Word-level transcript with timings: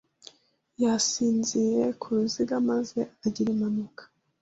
Yasinziriye 0.83 1.85
ku 1.99 2.07
ruziga 2.15 2.55
maze 2.69 2.99
agira 3.25 3.47
impanuka. 3.55 4.03